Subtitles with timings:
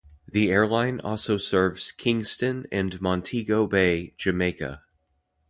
[0.31, 4.81] The airline also serves Kingston and Montego Bay, Jamaica.